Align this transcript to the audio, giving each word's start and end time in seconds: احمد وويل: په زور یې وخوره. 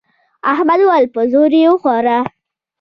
احمد 0.51 0.79
وويل: 0.81 1.05
په 1.13 1.21
زور 1.31 1.51
یې 1.59 1.67
وخوره. 1.71 2.17